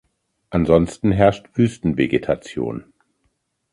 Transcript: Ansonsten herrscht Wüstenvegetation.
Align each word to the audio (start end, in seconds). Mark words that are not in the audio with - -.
Ansonsten 0.49 1.11
herrscht 1.11 1.51
Wüstenvegetation. 1.53 2.85